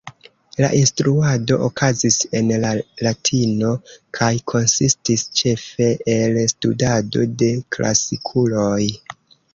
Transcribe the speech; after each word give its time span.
La 0.63 0.67
instruado 0.77 1.57
okazis 1.65 2.15
en 2.39 2.49
la 2.63 2.71
latino 3.07 3.73
kaj 4.19 4.31
konsistis 4.53 5.27
ĉefe 5.43 5.91
el 6.17 6.41
studado 6.55 7.29
de 7.43 7.55
klasikuloj. 7.77 8.85